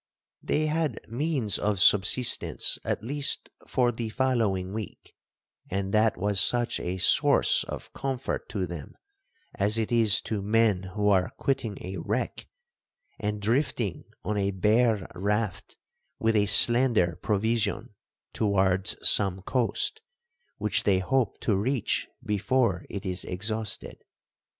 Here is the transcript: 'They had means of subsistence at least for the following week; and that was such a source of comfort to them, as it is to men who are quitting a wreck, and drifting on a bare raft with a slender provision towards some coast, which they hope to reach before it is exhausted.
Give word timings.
'They 0.41 0.65
had 0.65 0.99
means 1.07 1.59
of 1.59 1.79
subsistence 1.79 2.79
at 2.83 3.03
least 3.03 3.51
for 3.67 3.91
the 3.91 4.09
following 4.09 4.73
week; 4.73 5.13
and 5.69 5.93
that 5.93 6.17
was 6.17 6.39
such 6.41 6.79
a 6.79 6.97
source 6.97 7.63
of 7.65 7.93
comfort 7.93 8.49
to 8.49 8.65
them, 8.65 8.95
as 9.53 9.77
it 9.77 9.91
is 9.91 10.19
to 10.19 10.41
men 10.41 10.81
who 10.95 11.07
are 11.09 11.29
quitting 11.37 11.77
a 11.81 11.97
wreck, 11.97 12.47
and 13.19 13.43
drifting 13.43 14.03
on 14.23 14.37
a 14.37 14.49
bare 14.49 15.05
raft 15.13 15.75
with 16.17 16.35
a 16.35 16.47
slender 16.47 17.19
provision 17.21 17.93
towards 18.33 18.95
some 19.07 19.43
coast, 19.43 20.01
which 20.57 20.81
they 20.81 20.97
hope 20.97 21.39
to 21.39 21.55
reach 21.55 22.07
before 22.25 22.87
it 22.89 23.05
is 23.05 23.23
exhausted. 23.23 24.03